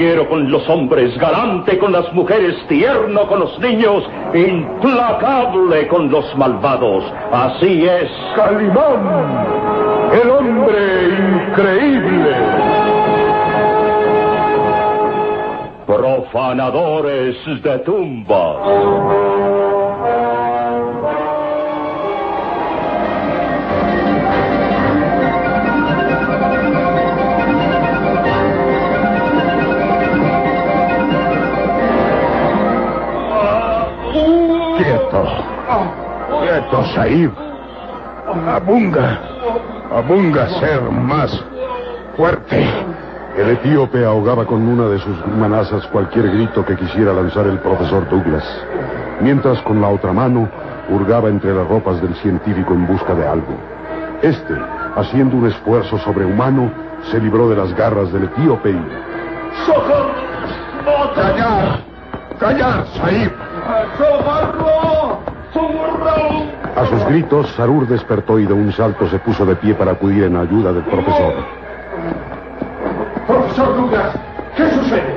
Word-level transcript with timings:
Caballero 0.00 0.28
con 0.30 0.50
los 0.50 0.66
hombres, 0.66 1.14
galante 1.18 1.76
con 1.76 1.92
las 1.92 2.10
mujeres, 2.14 2.56
tierno 2.68 3.28
con 3.28 3.40
los 3.40 3.58
niños, 3.58 4.02
implacable 4.32 5.86
con 5.88 6.10
los 6.10 6.24
malvados. 6.38 7.04
Así 7.30 7.86
es. 7.86 8.10
Calimán, 8.34 9.46
el 10.22 10.30
hombre 10.30 10.78
increíble. 11.50 12.34
Profanadores 15.86 17.36
de 17.62 17.78
tumbas. 17.80 19.39
Quieto. 35.10 35.26
Quieto, 36.40 36.84
Saib. 36.94 37.32
Abunga. 38.48 39.20
Abunga 39.92 40.48
ser 40.60 40.82
más 40.82 41.44
fuerte. 42.16 42.64
El 43.36 43.50
etíope 43.50 44.04
ahogaba 44.04 44.44
con 44.44 44.66
una 44.68 44.86
de 44.88 44.98
sus 44.98 45.26
manazas 45.26 45.86
cualquier 45.88 46.30
grito 46.30 46.64
que 46.64 46.76
quisiera 46.76 47.12
lanzar 47.12 47.46
el 47.46 47.58
profesor 47.58 48.08
Douglas, 48.08 48.44
mientras 49.20 49.60
con 49.62 49.80
la 49.80 49.88
otra 49.88 50.12
mano 50.12 50.48
hurgaba 50.88 51.28
entre 51.28 51.54
las 51.54 51.66
ropas 51.66 52.00
del 52.02 52.14
científico 52.16 52.74
en 52.74 52.86
busca 52.86 53.14
de 53.14 53.26
algo. 53.26 53.56
Este, 54.22 54.54
haciendo 54.96 55.36
un 55.36 55.46
esfuerzo 55.46 55.98
sobrehumano, 55.98 56.70
se 57.10 57.18
libró 57.20 57.48
de 57.48 57.56
las 57.56 57.74
garras 57.74 58.12
del 58.12 58.24
etíope 58.24 58.70
y... 58.70 58.88
¡Socorro! 59.64 60.10
¡Callar! 61.14 61.80
¡Callar, 62.38 62.86
Saib! 62.96 63.32
¡Socorro! 63.96 64.89
A 66.76 66.86
sus 66.86 67.04
gritos, 67.06 67.48
Sarur 67.56 67.86
despertó 67.86 68.38
y 68.38 68.46
de 68.46 68.52
un 68.52 68.72
salto 68.72 69.08
se 69.08 69.18
puso 69.18 69.44
de 69.44 69.56
pie 69.56 69.74
para 69.74 69.92
acudir 69.92 70.24
en 70.24 70.36
ayuda 70.36 70.72
del 70.72 70.84
profesor. 70.84 71.34
Profesor 73.26 73.76
Douglas, 73.76 74.14
¿qué 74.56 74.70
sucede? 74.70 75.14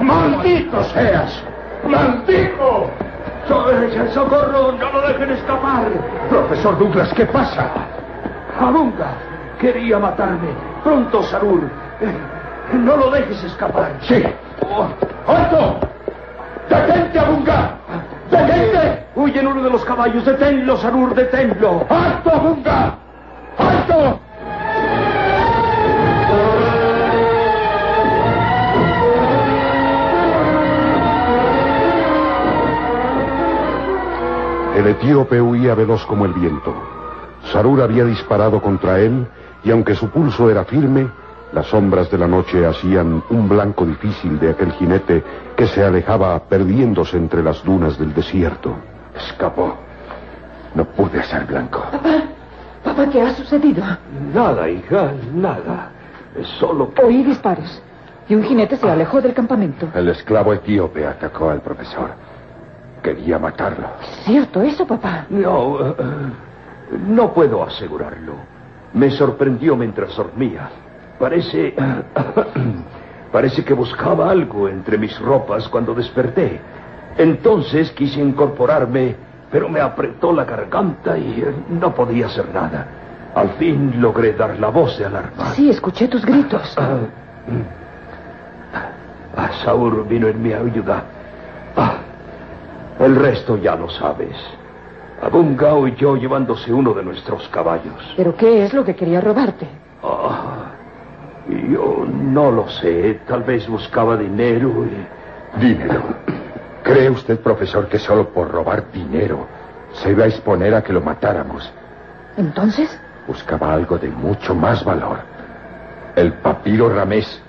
¡Maldito 0.00 0.82
seas! 0.84 1.42
¡Maldito! 1.88 2.90
¡Socorro! 4.12 4.72
¡No 4.72 4.92
lo 4.92 5.08
dejen 5.08 5.30
escapar! 5.30 5.88
Profesor 6.30 6.78
Douglas, 6.78 7.12
¿qué 7.14 7.26
pasa? 7.26 7.70
Abunga, 8.60 9.14
quería 9.58 9.98
matarme. 9.98 10.48
Pronto, 10.82 11.22
Sarur. 11.24 11.62
Eh, 12.00 12.12
No 12.74 12.96
lo 12.96 13.10
dejes 13.10 13.42
escapar. 13.44 13.92
Sí. 14.02 14.22
¡Alto! 15.26 15.80
Huye 19.24 19.40
en 19.40 19.46
uno 19.46 19.62
de 19.62 19.70
los 19.70 19.82
caballos. 19.86 20.22
Deténlo, 20.22 20.76
Sarur, 20.76 21.14
deténlo. 21.14 21.86
¡Alto, 21.88 22.30
Abunga! 22.30 22.98
¡Alto! 23.56 24.20
El 34.76 34.86
etíope 34.88 35.40
huía 35.40 35.74
veloz 35.74 36.04
como 36.04 36.26
el 36.26 36.34
viento. 36.34 36.74
Sarur 37.50 37.80
había 37.80 38.04
disparado 38.04 38.60
contra 38.60 39.00
él 39.00 39.26
y 39.64 39.70
aunque 39.70 39.94
su 39.94 40.10
pulso 40.10 40.50
era 40.50 40.66
firme, 40.66 41.08
las 41.54 41.68
sombras 41.68 42.10
de 42.10 42.18
la 42.18 42.26
noche 42.26 42.66
hacían 42.66 43.22
un 43.30 43.48
blanco 43.48 43.86
difícil 43.86 44.38
de 44.38 44.50
aquel 44.50 44.72
jinete 44.72 45.24
que 45.56 45.66
se 45.66 45.82
alejaba 45.82 46.38
perdiéndose 46.40 47.16
entre 47.16 47.42
las 47.42 47.64
dunas 47.64 47.98
del 47.98 48.12
desierto. 48.12 48.76
Escapó. 49.16 49.76
No 50.74 50.84
pude 50.84 51.22
ser 51.22 51.44
blanco. 51.46 51.84
Papá, 52.82 53.06
¿qué 53.10 53.22
ha 53.22 53.34
sucedido? 53.34 53.82
Nada, 54.34 54.68
hija, 54.68 55.12
nada. 55.32 55.90
Es 56.38 56.48
solo. 56.48 56.92
Oí 57.02 57.22
disparos. 57.22 57.80
Y 58.28 58.34
un 58.34 58.42
jinete 58.42 58.76
se 58.76 58.90
alejó 58.90 59.20
del 59.20 59.34
campamento. 59.34 59.88
El 59.94 60.08
esclavo 60.08 60.52
etíope 60.52 61.06
atacó 61.06 61.50
al 61.50 61.60
profesor. 61.60 62.10
Quería 63.02 63.38
matarlo. 63.38 63.86
¿Es 64.00 64.24
cierto 64.24 64.62
eso, 64.62 64.86
papá? 64.86 65.26
No, 65.28 65.94
no 67.06 67.32
puedo 67.32 67.62
asegurarlo. 67.62 68.32
Me 68.94 69.10
sorprendió 69.10 69.76
mientras 69.76 70.16
dormía. 70.16 70.70
Parece... 71.18 71.74
parece 73.32 73.64
que 73.64 73.74
buscaba 73.74 74.30
algo 74.30 74.68
entre 74.68 74.96
mis 74.96 75.18
ropas 75.20 75.68
cuando 75.68 75.94
desperté. 75.94 76.60
Entonces 77.16 77.90
quise 77.92 78.20
incorporarme, 78.20 79.14
pero 79.50 79.68
me 79.68 79.80
apretó 79.80 80.32
la 80.32 80.44
garganta 80.44 81.16
y 81.16 81.44
no 81.68 81.94
podía 81.94 82.26
hacer 82.26 82.52
nada. 82.52 82.86
Al 83.34 83.50
fin 83.50 84.00
logré 84.00 84.32
dar 84.32 84.58
la 84.58 84.68
voz 84.68 84.98
de 84.98 85.06
alarma. 85.06 85.46
Sí, 85.54 85.70
escuché 85.70 86.08
tus 86.08 86.24
gritos. 86.24 86.74
Ah, 86.76 86.98
ah, 89.36 89.50
Saur 89.64 90.06
vino 90.06 90.28
en 90.28 90.42
mi 90.42 90.52
ayuda. 90.52 91.02
Ah, 91.76 91.96
el 93.00 93.16
resto 93.16 93.56
ya 93.58 93.74
lo 93.74 93.90
sabes. 93.90 94.36
Abunga 95.22 95.74
huyó 95.74 96.16
llevándose 96.16 96.72
uno 96.72 96.92
de 96.92 97.02
nuestros 97.02 97.48
caballos. 97.48 98.14
¿Pero 98.16 98.36
qué 98.36 98.64
es 98.64 98.74
lo 98.74 98.84
que 98.84 98.94
quería 98.94 99.20
robarte? 99.20 99.66
Ah, 100.02 100.72
yo 101.70 102.06
no 102.06 102.50
lo 102.50 102.68
sé. 102.68 103.20
Tal 103.26 103.42
vez 103.42 103.68
buscaba 103.68 104.16
dinero 104.16 104.70
y... 104.84 105.60
Dinero. 105.60 106.02
¿Cree 106.84 107.08
usted, 107.08 107.40
profesor, 107.40 107.88
que 107.88 107.98
solo 107.98 108.28
por 108.28 108.50
robar 108.50 108.92
dinero 108.92 109.46
se 109.94 110.10
iba 110.10 110.24
a 110.24 110.26
exponer 110.26 110.74
a 110.74 110.82
que 110.82 110.92
lo 110.92 111.00
matáramos? 111.00 111.72
¿Entonces? 112.36 113.00
Buscaba 113.26 113.72
algo 113.72 113.96
de 113.96 114.10
mucho 114.10 114.54
más 114.54 114.84
valor. 114.84 115.16
El 116.14 116.34
papiro 116.34 116.90
ramés. 116.90 117.40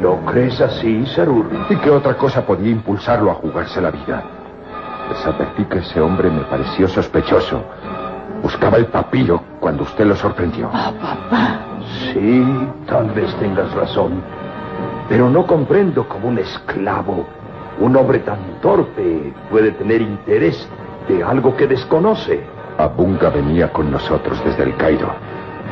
¿Lo 0.00 0.16
crees 0.26 0.60
así, 0.60 1.06
Sarur? 1.06 1.48
¿Y 1.70 1.76
qué 1.76 1.90
otra 1.90 2.16
cosa 2.16 2.44
podía 2.44 2.72
impulsarlo 2.72 3.30
a 3.30 3.34
jugarse 3.34 3.80
la 3.80 3.92
vida? 3.92 4.24
Les 5.10 5.24
advertí 5.24 5.64
que 5.66 5.78
ese 5.78 6.00
hombre 6.00 6.28
me 6.28 6.42
pareció 6.42 6.88
sospechoso. 6.88 7.62
Buscaba 8.42 8.78
el 8.78 8.86
papiro 8.86 9.40
cuando 9.60 9.84
usted 9.84 10.06
lo 10.06 10.16
sorprendió. 10.16 10.68
Ah, 10.72 10.92
papá. 11.00 11.60
Sí, 12.12 12.44
tal 12.88 13.10
vez 13.10 13.32
tengas 13.36 13.72
razón. 13.74 14.20
Pero 15.08 15.30
no 15.30 15.46
comprendo 15.46 16.08
cómo 16.08 16.28
un 16.28 16.38
esclavo, 16.38 17.26
un 17.80 17.96
hombre 17.96 18.20
tan 18.20 18.60
torpe, 18.60 19.32
puede 19.50 19.72
tener 19.72 20.00
interés 20.00 20.66
de 21.08 21.22
algo 21.22 21.56
que 21.56 21.66
desconoce. 21.66 22.40
Abunga 22.78 23.30
venía 23.30 23.72
con 23.72 23.90
nosotros 23.90 24.42
desde 24.44 24.64
el 24.64 24.76
Cairo. 24.76 25.14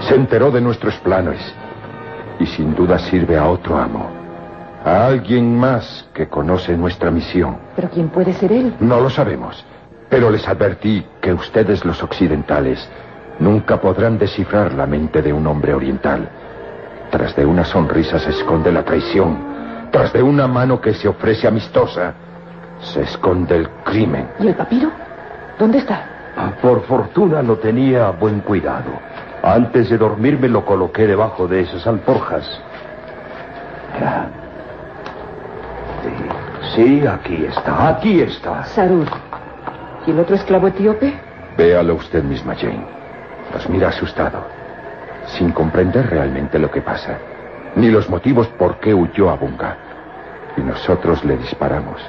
Se 0.01 0.15
enteró 0.15 0.51
de 0.51 0.61
nuestros 0.61 0.97
planes. 0.99 1.41
Y 2.39 2.47
sin 2.47 2.75
duda 2.75 2.99
sirve 2.99 3.37
a 3.37 3.49
otro 3.49 3.77
amo. 3.77 4.11
A 4.85 5.07
alguien 5.07 5.57
más 5.59 6.09
que 6.13 6.29
conoce 6.29 6.77
nuestra 6.77 7.11
misión. 7.11 7.57
¿Pero 7.77 7.89
quién 7.91 8.09
puede 8.09 8.33
ser 8.35 8.53
él? 8.53 8.75
No 8.81 9.01
lo 9.01 9.09
sabemos. 9.09 9.65
Pero 10.11 10.31
les 10.31 10.47
advertí 10.47 11.07
que 11.21 11.33
ustedes 11.33 11.85
los 11.85 12.03
occidentales 12.03 12.87
nunca 13.39 13.81
podrán 13.81 14.19
descifrar 14.19 14.75
la 14.75 14.87
mente 14.87 15.23
de 15.23 15.33
un 15.33 15.47
hombre 15.47 15.75
oriental. 15.75 16.29
Tras 17.11 17.35
de 17.35 17.47
una 17.47 17.65
sonrisa 17.65 18.19
se 18.19 18.31
esconde 18.31 18.73
la 18.73 18.85
traición. 18.85 19.54
Tras 19.95 20.13
de 20.13 20.25
una 20.25 20.49
mano 20.49 20.81
que 20.81 20.93
se 20.93 21.07
ofrece 21.07 21.47
amistosa, 21.47 22.15
se 22.81 23.03
esconde 23.03 23.55
el 23.55 23.69
crimen. 23.85 24.29
¿Y 24.41 24.49
el 24.49 24.57
papiro? 24.57 24.91
¿Dónde 25.57 25.79
está? 25.79 26.05
Por 26.61 26.83
fortuna 26.83 27.43
lo 27.43 27.59
tenía 27.59 28.09
a 28.09 28.11
buen 28.11 28.41
cuidado. 28.41 28.91
Antes 29.41 29.89
de 29.91 29.97
dormirme 29.97 30.49
lo 30.49 30.65
coloqué 30.65 31.07
debajo 31.07 31.47
de 31.47 31.61
esas 31.61 31.87
alforjas. 31.87 32.45
Sí, 36.03 36.75
sí, 36.75 37.07
aquí 37.07 37.45
está, 37.45 37.91
aquí 37.91 38.21
está. 38.21 38.65
Sarur, 38.65 39.07
¿Y 40.09 40.11
el 40.11 40.19
otro 40.19 40.35
esclavo 40.35 40.67
etíope? 40.67 41.15
Véalo 41.57 41.95
usted 41.95 42.25
misma, 42.25 42.57
Jane. 42.57 42.85
Nos 43.53 43.69
mira 43.69 43.91
asustado, 43.91 44.45
sin 45.27 45.53
comprender 45.53 46.11
realmente 46.11 46.59
lo 46.59 46.69
que 46.69 46.83
pasa, 46.83 47.17
ni 47.77 47.93
los 47.93 48.11
motivos 48.11 48.49
por 48.59 48.81
qué 48.81 48.93
huyó 48.93 49.31
a 49.31 49.37
Bunga. 49.37 49.84
Y 50.57 50.61
nosotros 50.61 51.25
le 51.25 51.37
disparamos. 51.37 52.01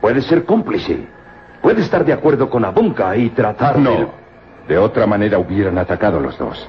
Puede 0.00 0.22
ser 0.22 0.44
cómplice. 0.44 1.06
Puede 1.62 1.80
estar 1.80 2.04
de 2.04 2.12
acuerdo 2.12 2.50
con 2.50 2.64
Abunka 2.64 3.16
y 3.16 3.30
tratar 3.30 3.76
de... 3.76 3.82
No. 3.82 4.24
De 4.68 4.78
otra 4.78 5.06
manera 5.06 5.38
hubieran 5.38 5.76
atacado 5.78 6.20
los 6.20 6.38
dos. 6.38 6.68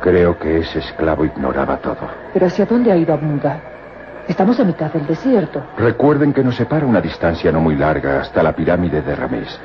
Creo 0.00 0.38
que 0.38 0.58
ese 0.58 0.78
esclavo 0.78 1.24
ignoraba 1.24 1.76
todo. 1.78 2.08
¿Pero 2.32 2.46
hacia 2.46 2.66
dónde 2.66 2.92
ha 2.92 2.96
ido 2.96 3.14
Abunga? 3.14 3.60
Estamos 4.28 4.58
a 4.58 4.64
mitad 4.64 4.92
del 4.92 5.06
desierto. 5.06 5.62
Recuerden 5.78 6.32
que 6.32 6.42
nos 6.42 6.56
separa 6.56 6.86
una 6.86 7.00
distancia 7.00 7.52
no 7.52 7.60
muy 7.60 7.76
larga 7.76 8.20
hasta 8.20 8.42
la 8.42 8.52
pirámide 8.54 9.00
de 9.02 9.14
Ramés. 9.14 9.60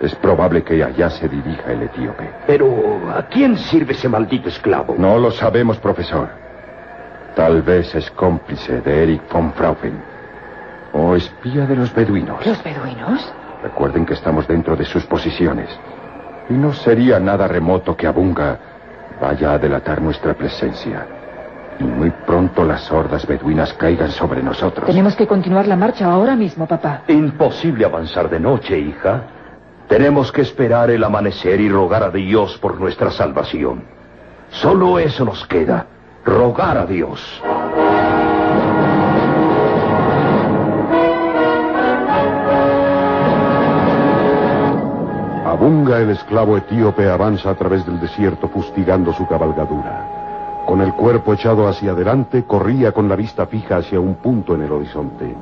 Es 0.00 0.14
probable 0.14 0.62
que 0.62 0.82
allá 0.82 1.10
se 1.10 1.28
dirija 1.28 1.72
el 1.72 1.82
etíope. 1.82 2.30
Pero, 2.46 3.00
¿a 3.14 3.22
quién 3.26 3.56
sirve 3.58 3.92
ese 3.92 4.08
maldito 4.08 4.48
esclavo? 4.48 4.94
No 4.96 5.18
lo 5.18 5.30
sabemos, 5.30 5.78
profesor. 5.78 6.28
Tal 7.40 7.62
vez 7.62 7.94
es 7.94 8.10
cómplice 8.10 8.82
de 8.82 9.02
Eric 9.02 9.22
von 9.32 9.54
Fraufen. 9.54 9.98
O 10.92 11.16
espía 11.16 11.64
de 11.64 11.74
los 11.74 11.94
beduinos. 11.94 12.44
¿Los 12.44 12.62
beduinos? 12.62 13.32
Recuerden 13.62 14.04
que 14.04 14.12
estamos 14.12 14.46
dentro 14.46 14.76
de 14.76 14.84
sus 14.84 15.06
posiciones. 15.06 15.70
Y 16.50 16.52
no 16.52 16.74
sería 16.74 17.18
nada 17.18 17.48
remoto 17.48 17.96
que 17.96 18.06
Abunga 18.06 18.58
vaya 19.18 19.54
a 19.54 19.58
delatar 19.58 20.02
nuestra 20.02 20.34
presencia. 20.34 21.06
Y 21.78 21.84
muy 21.84 22.10
pronto 22.10 22.62
las 22.62 22.92
hordas 22.92 23.26
beduinas 23.26 23.72
caigan 23.72 24.10
sobre 24.10 24.42
nosotros. 24.42 24.84
Tenemos 24.84 25.16
que 25.16 25.26
continuar 25.26 25.66
la 25.66 25.76
marcha 25.76 26.12
ahora 26.12 26.36
mismo, 26.36 26.66
papá. 26.66 27.04
Imposible 27.08 27.86
avanzar 27.86 28.28
de 28.28 28.38
noche, 28.38 28.78
hija. 28.78 29.22
Tenemos 29.88 30.30
que 30.30 30.42
esperar 30.42 30.90
el 30.90 31.02
amanecer 31.02 31.58
y 31.58 31.70
rogar 31.70 32.02
a 32.02 32.10
Dios 32.10 32.58
por 32.58 32.78
nuestra 32.78 33.10
salvación. 33.10 33.84
Solo 34.50 34.98
eso 34.98 35.24
nos 35.24 35.46
queda. 35.46 35.86
Rogar 36.24 36.76
a 36.76 36.86
Dios. 36.86 37.20
Abunga, 45.46 45.98
el 45.98 46.10
esclavo 46.10 46.56
etíope, 46.58 47.08
avanza 47.10 47.50
a 47.50 47.54
través 47.54 47.86
del 47.86 48.00
desierto 48.00 48.48
fustigando 48.48 49.12
su 49.14 49.26
cabalgadura. 49.26 50.62
Con 50.66 50.82
el 50.82 50.92
cuerpo 50.92 51.32
echado 51.32 51.66
hacia 51.66 51.92
adelante, 51.92 52.44
corría 52.44 52.92
con 52.92 53.08
la 53.08 53.16
vista 53.16 53.46
fija 53.46 53.78
hacia 53.78 53.98
un 53.98 54.16
punto 54.16 54.54
en 54.54 54.62
el 54.62 54.72
horizonte. 54.72 55.34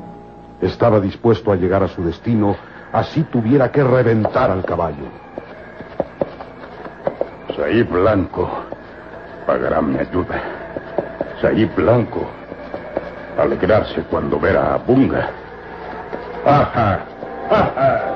Estaba 0.60 1.00
dispuesto 1.00 1.52
a 1.52 1.56
llegar 1.56 1.82
a 1.82 1.88
su 1.88 2.04
destino, 2.04 2.56
así 2.92 3.24
tuviera 3.24 3.70
que 3.70 3.82
reventar 3.82 4.50
al 4.50 4.64
caballo. 4.64 5.06
Saí 7.56 7.82
Blanco 7.82 8.48
pagará 9.48 9.80
mi 9.80 9.98
ayuda. 9.98 10.57
Saí 11.40 11.64
Blanco 11.66 12.26
alegrarse 13.38 14.02
cuando 14.10 14.40
verá 14.40 14.74
a 14.74 14.76
Bunga. 14.78 15.30
¡Ajá! 16.44 17.00
¡Ajá! 17.50 18.14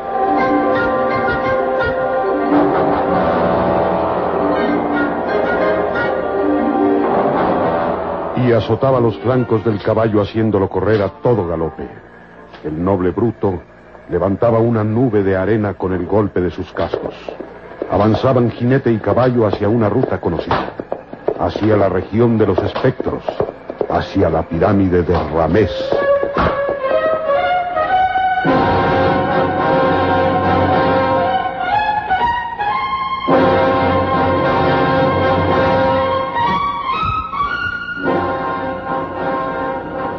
y 8.47 8.53
azotaba 8.53 8.99
los 8.99 9.17
flancos 9.19 9.65
del 9.65 9.81
caballo 9.81 10.21
haciéndolo 10.21 10.69
correr 10.69 11.01
a 11.03 11.09
todo 11.23 11.47
galope. 11.47 11.87
El 12.65 12.83
noble 12.83 13.11
bruto 13.11 13.63
levantaba 14.11 14.59
una 14.59 14.83
nube 14.83 15.23
de 15.23 15.37
arena 15.37 15.75
con 15.75 15.93
el 15.93 16.07
golpe 16.07 16.41
de 16.41 16.51
sus 16.51 16.73
cascos. 16.73 17.15
Avanzaban 17.91 18.51
jinete 18.51 18.91
y 18.91 18.99
caballo 18.99 19.47
hacia 19.47 19.69
una 19.69 19.89
ruta 19.89 20.21
conocida, 20.21 20.73
hacia 21.43 21.77
la 21.77 21.89
región 21.89 22.39
de 22.39 22.47
los 22.47 22.59
espectros, 22.59 23.25
hacia 23.91 24.31
la 24.31 24.45
pirámide 24.45 25.03
de 25.03 25.13
Ramés. 25.31 25.73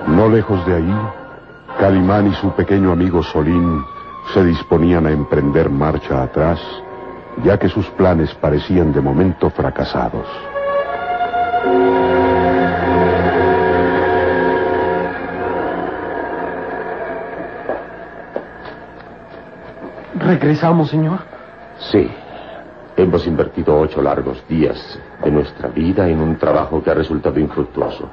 No 0.07 0.27
lejos 0.27 0.65
de 0.65 0.75
ahí, 0.75 0.95
Calimán 1.79 2.27
y 2.27 2.33
su 2.35 2.51
pequeño 2.51 2.91
amigo 2.91 3.23
Solín 3.23 3.81
se 4.33 4.43
disponían 4.43 5.07
a 5.07 5.11
emprender 5.11 5.69
marcha 5.69 6.21
atrás, 6.21 6.59
ya 7.45 7.57
que 7.57 7.69
sus 7.69 7.85
planes 7.91 8.33
parecían 8.35 8.91
de 8.91 8.99
momento 8.99 9.49
fracasados. 9.49 10.27
¿Regresamos, 20.25 20.89
señor? 20.89 21.19
Sí. 21.91 22.09
Hemos 22.95 23.25
invertido 23.27 23.77
ocho 23.77 24.01
largos 24.01 24.43
días 24.47 24.99
de 25.23 25.31
nuestra 25.31 25.69
vida 25.69 26.07
en 26.07 26.21
un 26.21 26.37
trabajo 26.37 26.81
que 26.81 26.91
ha 26.91 26.93
resultado 26.93 27.39
infructuoso. 27.39 28.07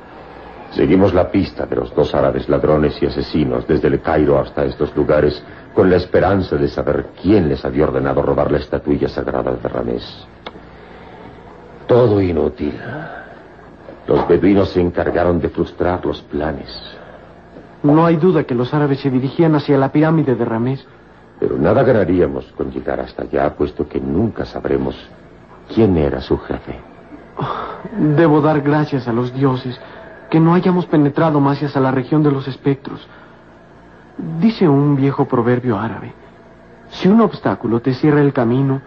Seguimos 0.73 1.13
la 1.13 1.31
pista 1.31 1.67
de 1.67 1.77
los 1.77 1.95
dos 1.95 2.15
árabes 2.15 2.49
ladrones 2.49 3.01
y 3.03 3.07
asesinos 3.07 3.67
desde 3.67 3.89
el 3.89 4.01
Cairo 4.01 4.39
hasta 4.39 4.65
estos 4.65 4.95
lugares 4.97 5.43
con 5.75 5.91
la 5.91 5.97
esperanza 5.97 6.57
de 6.57 6.69
saber 6.69 7.07
quién 7.21 7.49
les 7.49 7.65
había 7.65 7.85
ordenado 7.85 8.23
robar 8.23 8.51
la 8.51 8.59
estatuilla 8.59 9.09
sagrada 9.09 9.53
de 9.53 9.69
Ramés. 9.69 10.27
Todo 11.87 12.21
inútil. 12.21 12.75
Los 14.07 14.27
beduinos 14.27 14.71
se 14.71 14.81
encargaron 14.81 15.41
de 15.41 15.49
frustrar 15.49 16.05
los 16.07 16.23
planes. 16.23 16.71
No 17.83 18.07
hay 18.07 18.17
duda 18.17 18.45
que 18.45 18.55
los 18.55 18.73
árabes 18.73 19.01
se 19.01 19.11
dirigían 19.11 19.55
hacia 19.55 19.77
la 19.77 19.91
pirámide 19.91 20.35
de 20.35 20.45
Ramés. 20.45 20.87
Pero 21.41 21.57
nada 21.57 21.83
ganaríamos 21.83 22.45
con 22.53 22.71
llegar 22.71 23.01
hasta 23.01 23.23
allá, 23.23 23.55
puesto 23.55 23.89
que 23.89 23.99
nunca 23.99 24.45
sabremos 24.45 24.95
quién 25.75 25.97
era 25.97 26.21
su 26.21 26.37
jefe. 26.39 26.79
Debo 27.97 28.43
dar 28.43 28.61
gracias 28.61 29.09
a 29.09 29.13
los 29.13 29.33
dioses 29.33 29.81
que 30.29 30.39
no 30.39 30.53
hayamos 30.53 30.85
penetrado 30.85 31.41
más 31.41 31.63
hacia 31.63 31.81
la 31.81 31.91
región 31.91 32.23
de 32.23 32.31
los 32.31 32.47
espectros. 32.47 33.09
Dice 34.39 34.69
un 34.69 34.97
viejo 34.97 35.25
proverbio 35.25 35.79
árabe, 35.79 36.13
si 36.91 37.09
un 37.09 37.23
obstáculo 37.23 37.81
te 37.81 37.95
cierra 37.95 38.21
el 38.21 38.35
camino, 38.35 38.83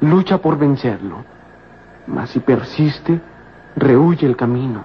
lucha 0.00 0.38
por 0.38 0.58
vencerlo, 0.58 1.24
mas 2.08 2.30
si 2.30 2.40
persiste, 2.40 3.20
rehuye 3.76 4.26
el 4.26 4.36
camino. 4.36 4.84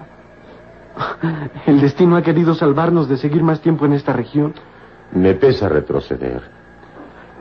El 1.66 1.80
destino 1.80 2.16
ha 2.16 2.24
querido 2.24 2.56
salvarnos 2.56 3.08
de 3.08 3.18
seguir 3.18 3.44
más 3.44 3.62
tiempo 3.62 3.86
en 3.86 3.94
esta 3.94 4.14
región. 4.14 4.54
Me 5.12 5.36
pesa 5.36 5.70
retroceder. 5.70 6.57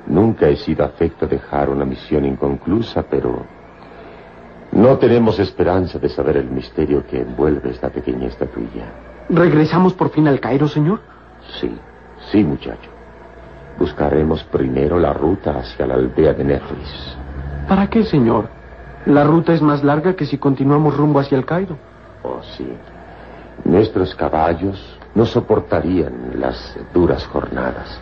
Nunca 0.06 0.48
he 0.48 0.56
sido 0.56 0.84
afecto 0.84 1.24
a 1.24 1.28
dejar 1.28 1.68
una 1.68 1.84
misión 1.84 2.24
inconclusa, 2.24 3.02
pero 3.02 3.44
no 4.72 4.98
tenemos 4.98 5.38
esperanza 5.38 5.98
de 5.98 6.08
saber 6.08 6.36
el 6.36 6.50
misterio 6.50 7.04
que 7.06 7.20
envuelve 7.22 7.70
esta 7.70 7.90
pequeña 7.90 8.28
estatuilla. 8.28 8.86
¿Regresamos 9.28 9.94
por 9.94 10.10
fin 10.10 10.28
al 10.28 10.38
Cairo, 10.38 10.68
señor? 10.68 11.00
Sí, 11.60 11.74
sí, 12.30 12.44
muchacho. 12.44 12.90
Buscaremos 13.78 14.44
primero 14.44 14.98
la 14.98 15.12
ruta 15.12 15.58
hacia 15.58 15.86
la 15.86 15.94
aldea 15.94 16.32
de 16.32 16.44
Nefris. 16.44 17.16
¿Para 17.68 17.88
qué, 17.88 18.04
señor? 18.04 18.48
La 19.06 19.24
ruta 19.24 19.52
es 19.52 19.62
más 19.62 19.82
larga 19.82 20.14
que 20.14 20.24
si 20.24 20.38
continuamos 20.38 20.96
rumbo 20.96 21.20
hacia 21.20 21.36
el 21.36 21.44
Cairo. 21.44 21.76
Oh, 22.22 22.40
sí. 22.56 22.66
Nuestros 23.64 24.14
caballos 24.14 24.98
no 25.14 25.26
soportarían 25.26 26.40
las 26.40 26.78
duras 26.92 27.26
jornadas. 27.26 28.00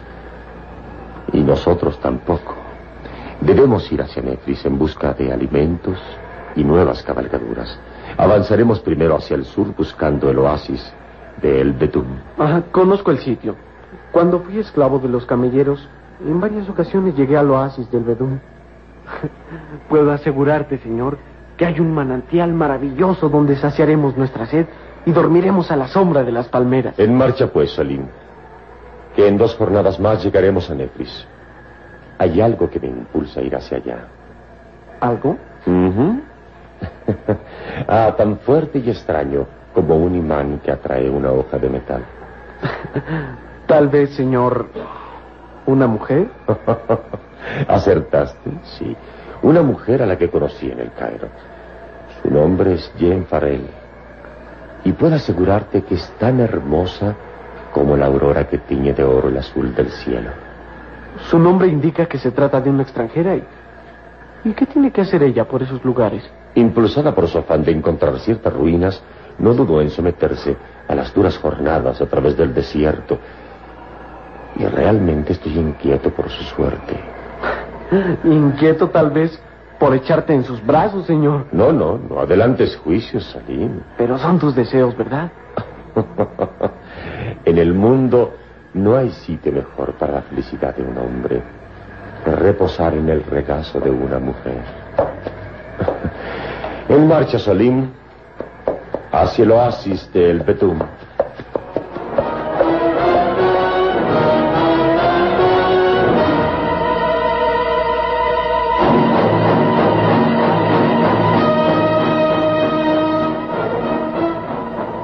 Y 1.33 1.41
nosotros 1.41 1.99
tampoco. 2.01 2.55
Debemos 3.41 3.91
ir 3.93 4.03
hacia 4.03 4.23
Nefris 4.23 4.65
en 4.65 4.79
busca 4.79 5.13
de 5.13 5.33
alimentos 5.33 5.99
y 6.57 6.65
nuevas 6.65 7.03
cabalgaduras. 7.03 7.79
Avanzaremos 8.17 8.81
primero 8.81 9.17
hacia 9.17 9.37
el 9.37 9.45
sur 9.45 9.75
buscando 9.77 10.31
el 10.31 10.39
oasis 10.39 10.93
de 11.43 11.61
El 11.61 11.73
Betún. 11.73 12.21
Ajá, 12.39 12.63
conozco 12.71 13.11
el 13.11 13.19
sitio. 13.19 13.57
Cuando 14.13 14.41
fui 14.41 14.59
esclavo 14.59 14.99
de 14.99 15.09
los 15.09 15.27
camelleros, 15.27 15.89
en 16.25 16.41
varias 16.41 16.69
ocasiones 16.69 17.17
llegué 17.17 17.37
al 17.37 17.51
oasis 17.51 17.91
del 17.91 18.05
Bedún. 18.05 18.41
Puedo 19.89 20.13
asegurarte, 20.13 20.79
señor, 20.79 21.19
que 21.57 21.67
hay 21.67 21.81
un 21.81 21.93
manantial 21.93 22.53
maravilloso 22.53 23.29
donde 23.29 23.57
saciaremos 23.57 24.17
nuestra 24.17 24.47
sed 24.47 24.67
y 25.07 25.13
dormiremos 25.13 25.71
a 25.71 25.77
la 25.77 25.89
sombra 25.89 26.23
de 26.23 26.33
las 26.33 26.49
palmeras. 26.49 26.99
En 26.99 27.17
marcha, 27.17 27.49
pues, 27.49 27.73
Salim. 27.73 28.07
Que 29.15 29.29
en 29.29 29.39
dos 29.39 29.55
jornadas 29.55 29.99
más 30.01 30.23
llegaremos 30.23 30.71
a 30.71 30.75
Nefris. 30.75 31.27
Hay 32.19 32.41
algo 32.41 32.69
que 32.69 32.81
me 32.81 32.89
impulsa 32.89 33.41
a 33.41 33.43
ir 33.43 33.55
hacia 33.55 33.79
allá. 33.79 33.99
¿Algo? 35.01 35.37
Ah, 37.89 38.15
tan 38.17 38.39
fuerte 38.39 38.79
y 38.79 38.91
extraño 38.91 39.47
como 39.75 39.97
un 39.97 40.15
imán 40.15 40.61
que 40.63 40.71
atrae 40.71 41.09
una 41.09 41.33
hoja 41.33 41.59
de 41.59 41.69
metal. 41.69 42.05
Tal 43.67 43.89
vez, 43.89 44.15
señor, 44.15 44.69
una 45.67 45.87
mujer. 45.87 46.29
Acertaste, 47.69 48.51
sí. 48.79 48.97
Una 49.43 49.63
mujer 49.63 50.03
a 50.03 50.07
la 50.07 50.17
que 50.17 50.31
conocí 50.31 50.71
en 50.71 50.81
el 50.81 50.93
Cairo. 50.93 51.29
Su 52.23 52.31
nombre 52.31 52.75
es 52.75 52.93
Jane 52.99 53.25
Farrell. 53.25 53.67
Y 54.85 54.93
puedo 54.93 55.17
asegurarte 55.17 55.83
que 55.83 55.95
es 55.95 56.09
tan 56.19 56.41
hermosa 56.41 57.15
como 57.75 57.97
la 57.97 58.07
aurora 58.07 58.47
que 58.47 58.59
tiñe 58.59 58.95
de 58.95 59.03
oro 59.03 59.29
el 59.29 59.37
azul 59.37 59.75
del 59.75 59.91
cielo. 59.91 60.31
Su 61.29 61.39
nombre 61.41 61.67
indica 61.67 62.07
que 62.07 62.19
se 62.19 62.31
trata 62.31 62.61
de 62.61 62.71
una 62.71 62.85
extranjera. 62.85 63.35
¿Y, 63.35 63.43
¿y 64.45 64.53
qué 64.53 64.65
tiene 64.65 64.93
que 64.93 65.01
hacer 65.01 65.25
ella 65.25 65.45
por 65.45 65.61
esos 65.61 65.85
lugares? 65.85 66.23
Impulsada 66.55 67.13
por 67.13 67.27
su 67.27 67.39
afán 67.39 67.65
de 67.65 67.73
encontrar 67.73 68.17
ciertas 68.21 68.53
ruinas, 68.53 69.03
no 69.39 69.53
dudó 69.55 69.83
en 69.83 69.91
someterse 69.91 70.57
a 70.87 70.95
las 70.95 71.13
duras 71.13 71.37
jornadas 71.39 72.01
a 72.01 72.07
través 72.07 72.37
del 72.37 72.55
desierto. 72.55 73.19
Y 74.57 74.65
realmente 74.67 75.33
estoy 75.33 75.59
inquieto 75.59 76.11
por 76.11 76.31
su 76.31 76.45
suerte. 76.45 76.95
Inquieto 78.25 78.89
tal 78.89 79.11
vez 79.11 79.43
por 79.81 79.97
echarte 79.97 80.33
en 80.33 80.45
sus 80.45 80.65
brazos, 80.65 81.07
señor. 81.07 81.47
No, 81.51 81.73
no, 81.73 81.99
no 81.99 82.21
adelantes 82.21 82.77
juicios, 82.77 83.25
Salim. 83.25 83.81
Pero 83.99 84.17
son 84.19 84.39
tus 84.39 84.55
deseos, 84.55 84.97
¿verdad? 84.97 85.33
en 87.45 87.59
el 87.59 87.75
mundo 87.75 88.35
no 88.75 88.97
hay 88.97 89.11
sitio 89.11 89.53
mejor 89.53 89.93
para 89.95 90.15
la 90.15 90.23
felicidad 90.23 90.75
de 90.75 90.83
un 90.83 90.97
hombre 90.99 91.43
que 92.25 92.31
reposar 92.33 92.95
en 92.95 93.09
el 93.09 93.23
regazo 93.25 93.81
de 93.81 93.91
una 93.91 94.19
mujer. 94.19 94.63
en 96.89 97.07
marcha, 97.07 97.39
Salim, 97.39 97.91
hacia 99.13 99.45
el 99.45 99.53
oasis 99.53 100.11
del 100.13 100.41
Betum. 100.41 100.79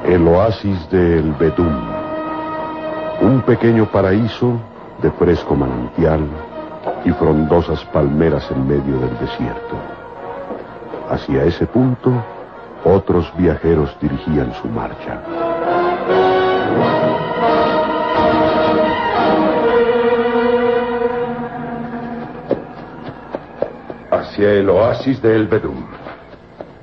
El 0.07 0.27
oasis 0.27 0.91
del 0.91 1.33
Bedum. 1.35 2.00
Un 3.21 3.43
pequeño 3.43 3.85
paraíso 3.91 4.59
de 5.03 5.11
fresco 5.11 5.55
manantial 5.55 6.27
y 7.05 7.11
frondosas 7.13 7.85
palmeras 7.87 8.51
en 8.51 8.67
medio 8.67 8.99
del 8.99 9.19
desierto. 9.19 9.77
Hacia 11.11 11.45
ese 11.45 11.67
punto, 11.67 12.11
otros 12.85 13.31
viajeros 13.37 13.95
dirigían 14.01 14.55
su 14.55 14.69
marcha. 14.69 15.21
Hacia 24.11 24.53
el 24.53 24.71
oasis 24.71 25.21
de 25.21 25.37
El 25.37 25.47
Bedum. 25.47 25.85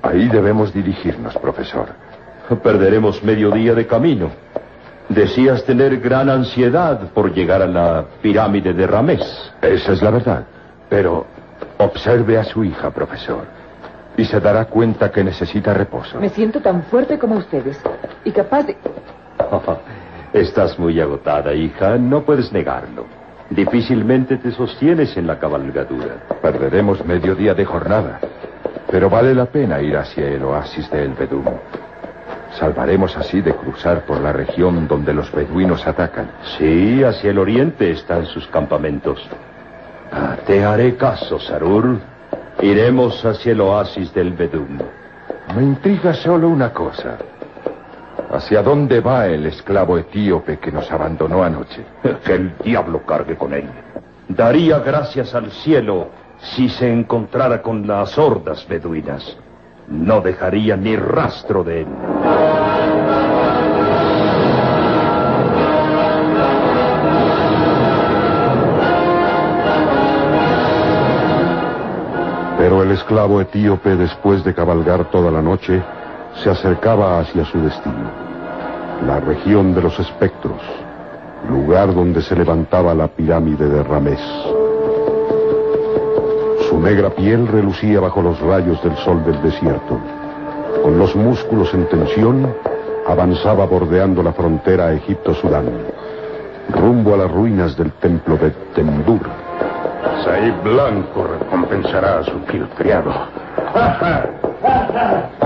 Ahí 0.03 0.27
debemos 0.27 0.71
dirigirnos, 0.71 1.35
profesor. 1.37 1.87
Perderemos 2.61 3.23
medio 3.23 3.49
día 3.51 3.73
de 3.73 3.87
camino. 3.87 4.46
Decías 5.17 5.63
tener 5.63 5.99
gran 5.99 6.29
ansiedad 6.29 7.09
por 7.11 7.33
llegar 7.33 7.63
a 7.63 7.65
la 7.65 8.05
pirámide 8.21 8.71
de 8.71 8.85
Ramés. 8.85 9.51
Esa 9.63 9.93
es 9.93 10.01
la 10.03 10.11
verdad. 10.11 10.45
Pero 10.89 11.25
observe 11.79 12.37
a 12.37 12.43
su 12.43 12.63
hija, 12.63 12.91
profesor. 12.91 13.45
Y 14.15 14.25
se 14.25 14.39
dará 14.39 14.65
cuenta 14.65 15.11
que 15.11 15.23
necesita 15.23 15.73
reposo. 15.73 16.19
Me 16.19 16.29
siento 16.29 16.61
tan 16.61 16.83
fuerte 16.83 17.17
como 17.17 17.37
ustedes. 17.37 17.81
Y 18.25 18.31
capaz 18.31 18.67
de... 18.67 18.77
Estás 20.33 20.77
muy 20.77 21.01
agotada, 21.01 21.51
hija. 21.51 21.97
No 21.97 22.21
puedes 22.21 22.53
negarlo. 22.53 23.07
Difícilmente 23.49 24.37
te 24.37 24.51
sostienes 24.51 25.17
en 25.17 25.25
la 25.25 25.39
cabalgadura. 25.39 26.27
Perderemos 26.43 27.03
medio 27.03 27.33
día 27.33 27.55
de 27.55 27.65
jornada. 27.65 28.19
Pero 28.91 29.09
vale 29.09 29.33
la 29.33 29.47
pena 29.47 29.81
ir 29.81 29.97
hacia 29.97 30.27
el 30.27 30.43
oasis 30.43 30.91
de 30.91 31.05
El 31.05 31.13
Bedum. 31.13 31.45
Salvaremos 32.53 33.15
así 33.17 33.41
de 33.41 33.53
cruzar 33.53 34.05
por 34.05 34.19
la 34.19 34.33
región 34.33 34.87
donde 34.87 35.13
los 35.13 35.31
beduinos 35.31 35.85
atacan. 35.85 36.31
Sí, 36.57 37.03
hacia 37.03 37.31
el 37.31 37.39
oriente 37.39 37.91
están 37.91 38.25
sus 38.25 38.47
campamentos. 38.47 39.27
Ah, 40.11 40.37
te 40.45 40.63
haré 40.63 40.95
caso, 40.95 41.39
Sarur. 41.39 41.99
Iremos 42.61 43.23
hacia 43.23 43.51
el 43.51 43.61
oasis 43.61 44.13
del 44.13 44.33
Bedum. 44.33 44.79
Me 45.55 45.63
intriga 45.63 46.13
solo 46.13 46.49
una 46.49 46.73
cosa. 46.73 47.17
¿Hacia 48.31 48.61
dónde 48.61 48.99
va 48.99 49.27
el 49.27 49.45
esclavo 49.45 49.97
etíope 49.97 50.57
que 50.57 50.71
nos 50.71 50.91
abandonó 50.91 51.43
anoche? 51.43 51.85
Que 52.25 52.33
el 52.35 52.57
diablo 52.57 53.05
cargue 53.05 53.37
con 53.37 53.53
él. 53.53 53.69
Daría 54.27 54.79
gracias 54.79 55.33
al 55.35 55.51
cielo 55.51 56.09
si 56.39 56.67
se 56.69 56.91
encontrara 56.91 57.61
con 57.61 57.87
las 57.87 58.17
hordas 58.17 58.67
beduinas. 58.67 59.37
No 59.87 60.19
dejaría 60.21 60.75
ni 60.75 60.95
rastro 60.95 61.63
de 61.63 61.81
él. 61.81 61.87
Pero 72.57 72.83
el 72.83 72.91
esclavo 72.91 73.39
etíope, 73.39 73.95
después 73.95 74.43
de 74.43 74.53
cabalgar 74.53 75.09
toda 75.09 75.31
la 75.31 75.41
noche, 75.41 75.81
se 76.43 76.49
acercaba 76.49 77.19
hacia 77.19 77.45
su 77.45 77.61
destino, 77.61 78.11
la 79.05 79.21
región 79.21 79.73
de 79.73 79.83
los 79.83 79.97
espectros, 79.99 80.61
lugar 81.49 81.93
donde 81.93 82.21
se 82.21 82.35
levantaba 82.35 82.93
la 82.93 83.07
pirámide 83.07 83.69
de 83.69 83.83
Ramés. 83.83 84.19
Su 86.69 86.79
negra 86.81 87.09
piel 87.09 87.47
relucía 87.47 88.01
bajo 88.01 88.21
los 88.21 88.39
rayos 88.41 88.83
del 88.83 88.95
sol 88.97 89.23
del 89.23 89.41
desierto. 89.41 89.99
Con 90.83 90.99
los 90.99 91.15
músculos 91.15 91.73
en 91.73 91.87
tensión, 91.87 92.53
avanzaba 93.07 93.65
bordeando 93.65 94.21
la 94.21 94.33
frontera 94.33 94.91
Egipto-Sudán, 94.91 95.65
rumbo 96.69 97.13
a 97.13 97.17
las 97.19 97.31
ruinas 97.31 97.77
del 97.77 97.93
templo 97.93 98.35
de 98.35 98.51
Tendur. 98.75 99.21
Said 100.25 100.55
Blanco 100.61 101.25
recompensará 101.39 102.19
a 102.19 102.23
su 102.23 102.37
fiel 102.41 102.67
criado. 102.75 103.13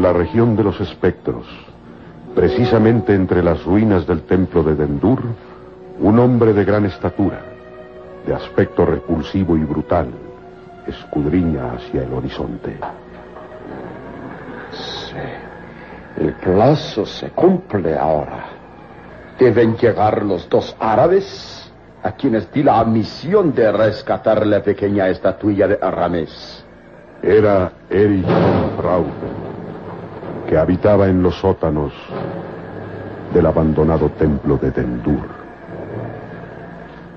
en 0.00 0.04
la 0.04 0.12
región 0.14 0.56
de 0.56 0.64
los 0.64 0.80
espectros, 0.80 1.44
precisamente 2.34 3.14
entre 3.14 3.42
las 3.42 3.62
ruinas 3.64 4.06
del 4.06 4.22
templo 4.22 4.62
de 4.62 4.74
Dendur, 4.74 5.20
un 6.00 6.18
hombre 6.18 6.54
de 6.54 6.64
gran 6.64 6.86
estatura, 6.86 7.42
de 8.26 8.32
aspecto 8.32 8.86
repulsivo 8.86 9.58
y 9.58 9.64
brutal, 9.64 10.08
escudriña 10.86 11.72
hacia 11.72 12.04
el 12.04 12.14
horizonte. 12.14 12.78
Sí, 14.70 16.22
el 16.22 16.32
plazo 16.32 17.04
se 17.04 17.28
cumple 17.28 17.98
ahora. 17.98 18.46
Deben 19.38 19.76
llegar 19.76 20.22
los 20.22 20.48
dos 20.48 20.74
árabes 20.80 21.70
a 22.02 22.12
quienes 22.12 22.50
di 22.50 22.62
la 22.62 22.82
misión 22.84 23.54
de 23.54 23.70
rescatar 23.70 24.46
la 24.46 24.62
pequeña 24.62 25.08
estatuilla 25.08 25.68
de 25.68 25.78
Arames. 25.82 26.64
Era 27.22 27.70
Erich 27.90 28.24
von 28.24 28.70
Fraufen, 28.78 29.49
que 30.50 30.58
habitaba 30.58 31.06
en 31.06 31.22
los 31.22 31.36
sótanos 31.36 31.92
del 33.32 33.46
abandonado 33.46 34.08
templo 34.18 34.56
de 34.56 34.72
Dendur. 34.72 35.28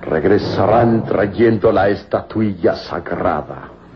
Regresarán 0.04 1.04
trayendo 1.04 1.72
la 1.72 1.90
estatuilla 1.90 2.76
sagrada. 2.76 3.70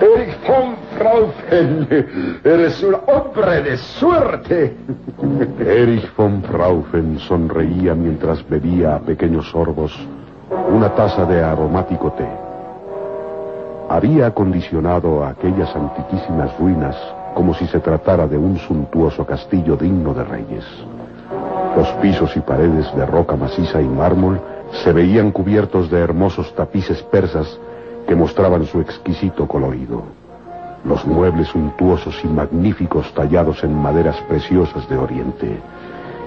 Erich 0.00 0.38
von 0.46 0.76
Fraufen, 0.96 1.86
eres 2.42 2.82
un 2.82 2.96
hombre 3.08 3.60
de 3.60 3.76
suerte. 3.76 4.74
Erich 5.58 6.16
von 6.16 6.42
Fraufen 6.44 7.18
sonreía 7.18 7.94
mientras 7.94 8.48
bebía 8.48 8.96
a 8.96 9.00
pequeños 9.00 9.50
sorbos 9.50 9.92
una 10.70 10.94
taza 10.94 11.26
de 11.26 11.42
aromático 11.42 12.10
té. 12.12 12.43
Había 13.94 14.26
acondicionado 14.26 15.24
aquellas 15.24 15.72
antiquísimas 15.76 16.58
ruinas 16.58 16.96
como 17.32 17.54
si 17.54 17.64
se 17.68 17.78
tratara 17.78 18.26
de 18.26 18.36
un 18.36 18.58
suntuoso 18.58 19.24
castillo 19.24 19.76
digno 19.76 20.12
de 20.12 20.24
reyes. 20.24 20.64
Los 21.76 21.86
pisos 22.02 22.36
y 22.36 22.40
paredes 22.40 22.92
de 22.96 23.06
roca 23.06 23.36
maciza 23.36 23.80
y 23.80 23.86
mármol 23.86 24.40
se 24.82 24.92
veían 24.92 25.30
cubiertos 25.30 25.92
de 25.92 26.00
hermosos 26.00 26.52
tapices 26.56 27.04
persas 27.04 27.46
que 28.08 28.16
mostraban 28.16 28.66
su 28.66 28.80
exquisito 28.80 29.46
colorido. 29.46 30.02
Los 30.84 31.06
muebles 31.06 31.46
suntuosos 31.46 32.16
y 32.24 32.26
magníficos 32.26 33.14
tallados 33.14 33.62
en 33.62 33.80
maderas 33.80 34.20
preciosas 34.22 34.88
de 34.88 34.96
Oriente 34.96 35.60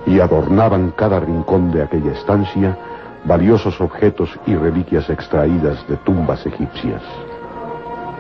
y 0.06 0.22
adornaban 0.22 0.92
cada 0.92 1.20
rincón 1.20 1.74
de 1.74 1.84
aquella 1.84 2.14
estancia 2.14 2.78
valiosos 3.26 3.82
objetos 3.82 4.30
y 4.46 4.56
reliquias 4.56 5.10
extraídas 5.10 5.86
de 5.90 5.98
tumbas 5.98 6.46
egipcias. 6.46 7.02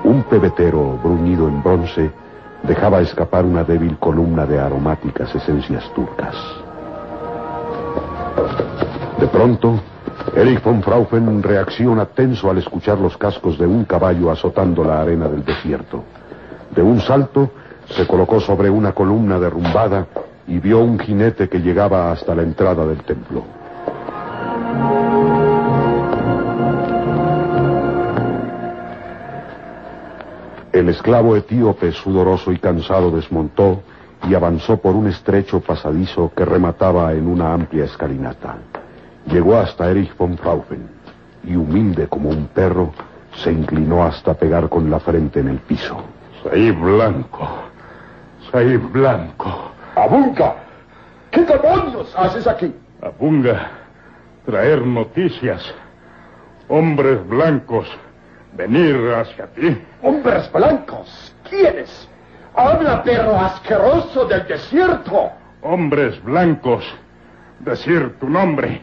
Un 0.03 0.23
pebetero 0.23 0.99
bruñido 1.03 1.47
en 1.47 1.61
bronce 1.61 2.11
dejaba 2.63 3.01
escapar 3.01 3.45
una 3.45 3.63
débil 3.63 3.97
columna 3.97 4.45
de 4.45 4.59
aromáticas 4.59 5.33
esencias 5.35 5.83
turcas. 5.93 6.35
De 9.19 9.27
pronto, 9.27 9.79
Erich 10.35 10.63
von 10.63 10.81
Fraufen 10.83 11.41
reacciona 11.41 12.05
tenso 12.05 12.49
al 12.49 12.59
escuchar 12.59 12.99
los 12.99 13.17
cascos 13.17 13.57
de 13.57 13.65
un 13.65 13.85
caballo 13.85 14.29
azotando 14.31 14.83
la 14.83 15.01
arena 15.01 15.27
del 15.27 15.43
desierto. 15.43 16.03
De 16.75 16.81
un 16.81 16.99
salto, 17.01 17.49
se 17.89 18.05
colocó 18.05 18.39
sobre 18.39 18.69
una 18.69 18.91
columna 18.91 19.39
derrumbada 19.39 20.05
y 20.47 20.59
vio 20.59 20.79
un 20.79 20.99
jinete 20.99 21.49
que 21.49 21.59
llegaba 21.59 22.11
hasta 22.11 22.35
la 22.35 22.43
entrada 22.43 22.85
del 22.85 23.03
templo. 23.03 23.56
El 30.77 30.89
esclavo 30.89 31.35
etíope, 31.35 31.91
sudoroso 31.91 32.51
y 32.51 32.59
cansado, 32.59 33.09
desmontó 33.09 33.81
y 34.29 34.35
avanzó 34.35 34.77
por 34.77 34.95
un 34.95 35.07
estrecho 35.07 35.59
pasadizo 35.59 36.31
que 36.35 36.45
remataba 36.45 37.13
en 37.13 37.25
una 37.25 37.51
amplia 37.51 37.85
escalinata. 37.85 38.57
Llegó 39.25 39.57
hasta 39.57 39.89
Erich 39.89 40.15
von 40.15 40.37
Fraufen 40.37 40.87
y, 41.43 41.55
humilde 41.55 42.07
como 42.07 42.29
un 42.29 42.45
perro, 42.49 42.91
se 43.33 43.51
inclinó 43.51 44.03
hasta 44.03 44.35
pegar 44.35 44.69
con 44.69 44.87
la 44.91 44.99
frente 44.99 45.39
en 45.39 45.47
el 45.47 45.57
piso. 45.57 45.97
Soy 46.43 46.69
blanco. 46.69 47.49
Soy 48.51 48.77
blanco. 48.77 49.71
Abunga, 49.95 50.57
¿qué 51.31 51.41
demonios 51.43 52.13
haces 52.15 52.45
aquí? 52.45 52.71
Abunga, 53.01 53.71
traer 54.45 54.85
noticias. 54.85 55.73
Hombres 56.67 57.27
blancos, 57.27 57.87
venir 58.53 59.13
hacia 59.13 59.47
ti. 59.47 59.81
Hombres 60.01 60.51
blancos, 60.51 61.35
¿quiénes? 61.49 62.09
Habla, 62.55 63.03
perro 63.03 63.35
asqueroso 63.37 64.25
del 64.25 64.47
desierto. 64.47 65.31
Hombres 65.61 66.21
blancos, 66.23 66.83
decir 67.59 68.17
tu 68.19 68.29
nombre, 68.29 68.81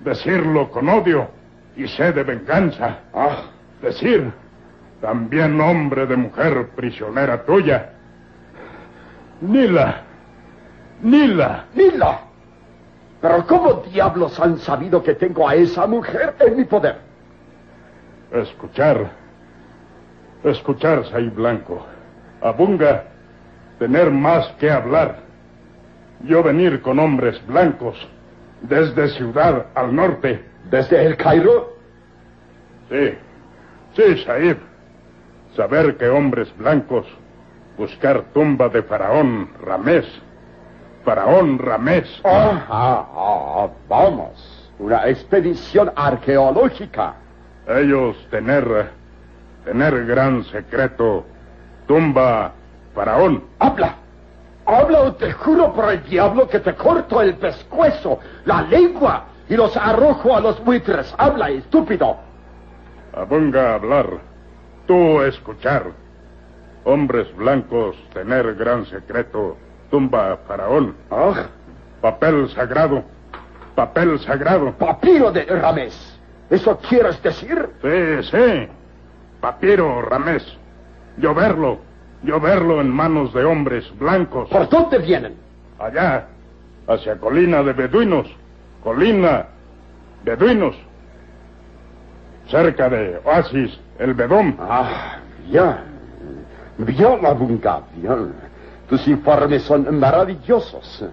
decirlo 0.00 0.70
con 0.70 0.88
odio 0.88 1.28
y 1.76 1.86
sed 1.86 2.14
de 2.14 2.24
venganza. 2.24 2.98
Ah, 3.14 3.42
Decir, 3.80 4.32
también 5.00 5.60
hombre 5.60 6.04
de 6.06 6.16
mujer 6.16 6.70
prisionera 6.74 7.44
tuya. 7.44 7.90
Nila, 9.40 10.02
Nila. 11.02 11.66
Nila. 11.74 12.20
Pero 13.20 13.46
¿cómo 13.46 13.74
diablos 13.92 14.38
han 14.40 14.58
sabido 14.58 15.02
que 15.02 15.14
tengo 15.14 15.48
a 15.48 15.54
esa 15.54 15.86
mujer 15.86 16.34
en 16.40 16.56
mi 16.56 16.64
poder? 16.64 16.98
Escuchar, 18.32 19.10
escuchar, 20.44 21.06
Sai 21.06 21.28
Blanco. 21.30 21.84
Abunga, 22.42 23.04
tener 23.78 24.10
más 24.10 24.46
que 24.58 24.70
hablar. 24.70 25.20
Yo 26.24 26.42
venir 26.42 26.82
con 26.82 26.98
hombres 26.98 27.40
blancos 27.46 27.96
desde 28.62 29.08
ciudad 29.08 29.66
al 29.74 29.94
norte. 29.94 30.44
¿Desde 30.70 31.04
el 31.04 31.16
Cairo? 31.16 31.76
Sí, 32.90 33.14
sí, 33.96 34.24
Saib. 34.24 34.58
Saber 35.56 35.96
que 35.96 36.08
hombres 36.08 36.54
blancos 36.56 37.06
buscar 37.76 38.22
tumba 38.34 38.68
de 38.68 38.82
faraón 38.82 39.48
Ramés. 39.64 40.06
Faraón 41.04 41.58
Ramés. 41.58 42.20
Ah, 42.24 42.66
ah, 42.68 43.06
ah, 43.14 43.68
vamos. 43.88 44.70
Una 44.78 45.08
expedición 45.08 45.90
arqueológica. 45.96 47.14
Ellos 47.68 48.16
tener, 48.30 48.90
tener 49.64 50.06
gran 50.06 50.42
secreto. 50.44 51.24
Tumba 51.86 52.52
faraón. 52.94 53.44
Habla. 53.58 53.94
Habla 54.66 55.00
o 55.02 55.12
te 55.14 55.32
juro 55.32 55.72
por 55.72 55.90
el 55.90 56.02
diablo 56.04 56.48
que 56.48 56.60
te 56.60 56.74
corto 56.74 57.22
el 57.22 57.34
pescuezo, 57.36 58.18
la 58.44 58.62
lengua 58.62 59.24
y 59.48 59.56
los 59.56 59.74
arrojo 59.76 60.36
a 60.36 60.40
los 60.40 60.62
buitres. 60.64 61.14
Habla, 61.16 61.48
estúpido. 61.50 62.16
Abunga 63.14 63.74
hablar. 63.74 64.06
Tú 64.86 65.22
escuchar. 65.22 65.84
Hombres 66.84 67.34
blancos 67.36 67.96
tener 68.12 68.54
gran 68.54 68.84
secreto. 68.86 69.56
Tumba 69.90 70.38
faraón. 70.46 70.94
Ah, 71.10 71.46
Papel 72.00 72.48
sagrado. 72.50 73.02
Papel 73.74 74.18
sagrado. 74.20 74.72
papiro 74.72 75.30
de 75.32 75.44
Ramés. 75.44 76.17
¿Eso 76.50 76.78
quieres 76.78 77.22
decir? 77.22 77.68
Sí, 77.82 78.30
sí. 78.30 78.68
Papiro 79.40 80.02
Ramés. 80.02 80.44
Yo 81.18 81.34
verlo. 81.34 81.78
Yo 82.22 82.40
verlo 82.40 82.80
en 82.80 82.90
manos 82.90 83.32
de 83.32 83.44
hombres 83.44 83.84
blancos. 83.98 84.48
¿Por 84.48 84.68
dónde 84.68 84.98
vienen? 84.98 85.36
Allá. 85.78 86.26
Hacia 86.86 87.16
colina 87.16 87.62
de 87.62 87.72
beduinos. 87.72 88.28
Colina. 88.82 89.46
Beduinos. 90.24 90.74
Cerca 92.48 92.88
de 92.88 93.20
Oasis, 93.24 93.78
el 93.98 94.14
Bedón. 94.14 94.56
Ah, 94.58 95.18
bien. 95.46 95.76
Bien, 96.78 97.26
Abunga, 97.26 97.82
bien. 97.94 98.32
Tus 98.88 99.06
informes 99.06 99.62
son 99.64 99.98
maravillosos. 99.98 101.04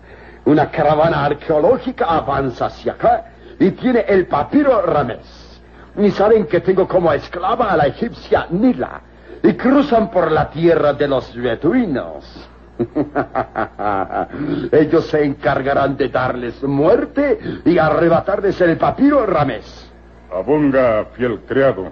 Una 0.45 0.71
caravana 0.71 1.25
arqueológica 1.25 2.05
avanza 2.05 2.67
hacia 2.67 2.93
acá 2.93 3.25
y 3.59 3.71
tiene 3.71 4.05
el 4.07 4.27
papiro 4.27 4.81
Ramés. 4.81 5.61
Y 5.97 6.11
saben 6.11 6.45
que 6.45 6.59
tengo 6.59 6.87
como 6.87 7.11
esclava 7.13 7.71
a 7.71 7.77
la 7.77 7.87
egipcia 7.87 8.47
Nila. 8.49 9.01
Y 9.43 9.53
cruzan 9.53 10.09
por 10.11 10.31
la 10.31 10.49
tierra 10.49 10.93
de 10.93 11.07
los 11.07 11.33
beduinos. 11.35 12.49
Ellos 14.71 15.05
se 15.05 15.23
encargarán 15.23 15.95
de 15.95 16.09
darles 16.09 16.61
muerte 16.63 17.39
y 17.63 17.77
arrebatarles 17.77 18.59
el 18.61 18.77
papiro 18.77 19.25
Ramés. 19.25 19.89
Abunga, 20.33 21.05
fiel 21.13 21.39
criado. 21.47 21.91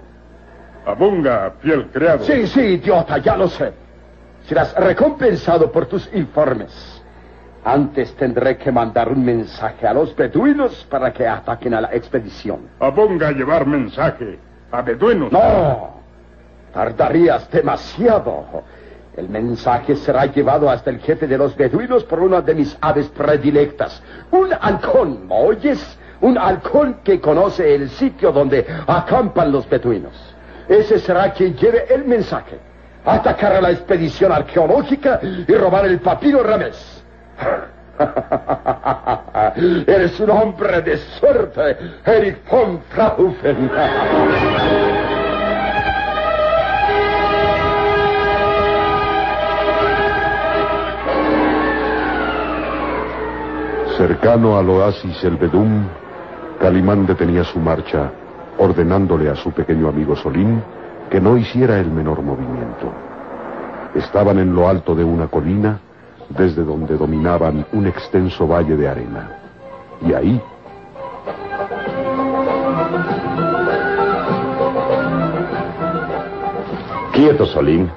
Abunga, 0.84 1.54
fiel 1.60 1.86
criado. 1.86 2.24
Sí, 2.24 2.46
sí, 2.46 2.60
idiota, 2.60 3.18
ya 3.18 3.36
lo 3.36 3.48
sé. 3.48 3.72
Serás 4.46 4.74
recompensado 4.74 5.72
por 5.72 5.86
tus 5.86 6.12
informes. 6.12 6.93
Antes 7.64 8.14
tendré 8.16 8.58
que 8.58 8.70
mandar 8.70 9.08
un 9.08 9.24
mensaje 9.24 9.86
a 9.86 9.94
los 9.94 10.14
beduinos 10.14 10.86
para 10.90 11.14
que 11.14 11.26
ataquen 11.26 11.72
a 11.72 11.80
la 11.80 11.94
expedición. 11.94 12.68
Abunga 12.78 13.32
llevar 13.32 13.66
mensaje 13.66 14.38
a 14.70 14.82
beduinos. 14.82 15.32
No, 15.32 15.94
tardarías 16.74 17.50
demasiado. 17.50 18.44
El 19.16 19.30
mensaje 19.30 19.96
será 19.96 20.26
llevado 20.26 20.68
hasta 20.68 20.90
el 20.90 20.98
jefe 20.98 21.26
de 21.26 21.38
los 21.38 21.56
beduinos 21.56 22.04
por 22.04 22.20
una 22.20 22.42
de 22.42 22.54
mis 22.54 22.76
aves 22.82 23.08
predilectas. 23.08 24.02
Un 24.30 24.50
halcón, 24.60 25.26
¿me 25.26 25.34
oyes? 25.34 25.98
Un 26.20 26.36
halcón 26.36 26.98
que 27.02 27.18
conoce 27.18 27.74
el 27.74 27.88
sitio 27.90 28.30
donde 28.30 28.66
acampan 28.86 29.50
los 29.50 29.66
beduinos. 29.68 30.12
Ese 30.68 30.98
será 30.98 31.32
quien 31.32 31.56
lleve 31.56 31.86
el 31.88 32.04
mensaje. 32.04 32.58
Atacar 33.06 33.54
a 33.54 33.60
la 33.62 33.70
expedición 33.70 34.32
arqueológica 34.32 35.20
y 35.22 35.54
robar 35.54 35.86
el 35.86 36.00
papiro 36.00 36.42
Ramés. 36.42 36.93
Eres 39.86 40.18
un 40.20 40.30
hombre 40.30 40.82
de 40.82 40.96
suerte, 41.18 41.76
Erich 42.04 42.38
von 42.50 42.80
Fraufen. 42.90 43.70
Cercano 53.96 54.58
al 54.58 54.68
oasis 54.68 55.22
El 55.22 55.36
Bedum, 55.36 55.86
Calimán 56.60 57.06
detenía 57.06 57.44
su 57.44 57.60
marcha, 57.60 58.10
ordenándole 58.58 59.30
a 59.30 59.36
su 59.36 59.52
pequeño 59.52 59.88
amigo 59.88 60.16
Solín 60.16 60.62
que 61.10 61.20
no 61.20 61.36
hiciera 61.36 61.78
el 61.78 61.90
menor 61.90 62.22
movimiento. 62.22 62.92
Estaban 63.94 64.40
en 64.40 64.52
lo 64.52 64.68
alto 64.68 64.96
de 64.96 65.04
una 65.04 65.28
colina, 65.28 65.78
desde 66.28 66.64
donde 66.64 66.96
dominaban 66.96 67.66
un 67.72 67.86
extenso 67.86 68.46
valle 68.46 68.76
de 68.76 68.88
arena. 68.88 69.30
Y 70.00 70.12
ahí, 70.12 70.42
Quieto, 77.14 77.46
Solín. 77.46 77.90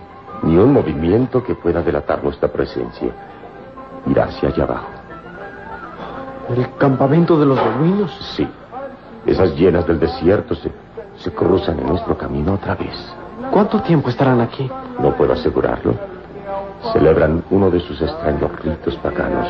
Ni 0.44 0.56
un 0.58 0.72
movimiento 0.72 1.44
que 1.44 1.56
pueda 1.56 1.82
delatar 1.82 2.24
nuestra 2.24 2.48
presencia. 2.50 3.10
Irá 4.06 4.26
hacia 4.26 4.50
allá 4.50 4.63
abajo. 4.63 4.88
¿El 6.56 6.76
campamento 6.78 7.38
de 7.40 7.46
los 7.48 7.58
beduinos? 7.58 8.16
Sí. 8.36 8.48
Esas 9.26 9.56
llenas 9.56 9.88
del 9.88 10.00
desierto 10.00 10.54
se, 10.54 10.72
se 11.18 11.32
cruzan 11.32 11.80
en 11.80 11.88
nuestro 11.88 12.16
camino 12.16 12.54
otra 12.54 12.76
vez. 12.76 12.96
¿Cuánto 13.52 13.82
tiempo 13.82 14.10
estarán 14.10 14.40
aquí? 14.40 14.70
No 15.00 15.16
puedo 15.16 15.34
asegurarlo. 15.34 15.96
Celebran 16.94 17.44
uno 17.50 17.70
de 17.70 17.80
sus 17.80 18.02
extraños 18.02 18.52
ritos 18.63 18.96
paganos. 18.98 19.48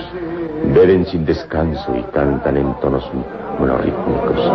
Beben 0.73 1.05
sin 1.05 1.25
descanso 1.25 1.95
y 1.95 2.03
cantan 2.13 2.57
en 2.57 2.73
tonos 2.79 3.09
monorítmicos. 3.59 4.51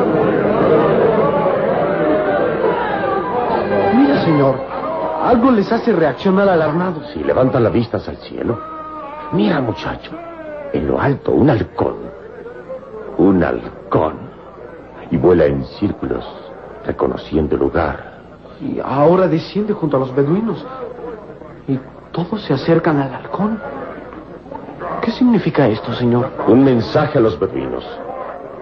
Mira, 3.94 4.24
señor. 4.24 4.56
Algo 5.22 5.50
les 5.52 5.70
hace 5.70 5.92
reaccionar 5.92 6.48
alarmados. 6.48 7.06
Si 7.12 7.22
levantan 7.22 7.62
la 7.62 7.70
vista 7.70 7.98
hacia 7.98 8.12
el 8.12 8.18
cielo. 8.18 8.58
Mira, 9.32 9.60
muchacho. 9.60 10.12
En 10.72 10.88
lo 10.88 11.00
alto, 11.00 11.32
un 11.32 11.50
halcón. 11.50 11.96
Un 13.18 13.44
halcón. 13.44 14.14
Y 15.10 15.16
vuela 15.18 15.44
en 15.44 15.64
círculos, 15.64 16.24
reconociendo 16.84 17.54
el 17.54 17.60
lugar. 17.60 18.12
Y 18.60 18.80
ahora 18.82 19.28
desciende 19.28 19.74
junto 19.74 19.96
a 19.96 20.00
los 20.00 20.14
beduinos. 20.14 20.64
Todos 22.12 22.42
se 22.42 22.52
acercan 22.52 23.00
al 23.00 23.14
halcón. 23.14 23.58
¿Qué 25.00 25.10
significa 25.12 25.66
esto, 25.66 25.94
señor? 25.94 26.30
Un 26.46 26.62
mensaje 26.62 27.18
a 27.18 27.20
los 27.22 27.38
beduinos. 27.38 27.84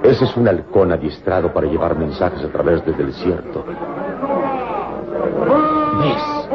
Ese 0.05 0.25
es 0.25 0.37
un 0.37 0.47
halcón 0.49 0.93
adiestrado 0.93 1.53
para 1.53 1.67
llevar 1.67 1.97
mensajes 1.99 2.45
a 2.45 2.49
través 2.49 2.85
del 2.87 2.97
desierto. 2.97 3.65
¿Ves? 5.99 6.49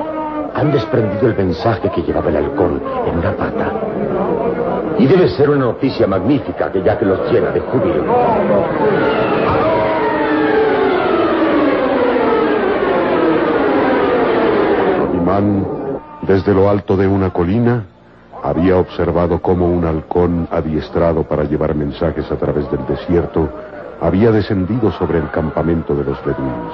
Han 0.55 0.71
desprendido 0.71 1.27
el 1.27 1.35
mensaje 1.35 1.91
que 1.91 2.01
llevaba 2.01 2.29
el 2.29 2.37
halcón 2.37 2.81
en 3.05 3.19
una 3.19 3.31
pata. 3.33 3.73
Y 4.97 5.05
debe 5.05 5.27
ser 5.27 5.49
una 5.49 5.65
noticia 5.65 6.07
magnífica 6.07 6.71
que 6.71 6.81
ya 6.81 6.97
que 6.97 7.05
los 7.05 7.29
llena 7.29 7.51
de 7.51 7.59
júbilo. 7.59 8.05
Calimán, 14.97 15.74
desde 16.25 16.53
lo 16.53 16.69
alto 16.69 16.97
de 16.97 17.07
una 17.07 17.29
colina, 17.31 17.85
había 18.43 18.77
observado 18.77 19.41
cómo 19.41 19.67
un 19.67 19.85
halcón 19.85 20.47
adiestrado 20.51 21.23
para 21.23 21.43
llevar 21.43 21.75
mensajes 21.75 22.31
a 22.31 22.35
través 22.35 22.69
del 22.71 22.85
desierto 22.85 23.49
había 24.01 24.31
descendido 24.31 24.91
sobre 24.91 25.19
el 25.19 25.29
campamento 25.31 25.95
de 25.95 26.03
los 26.03 26.23
beduinos. 26.23 26.73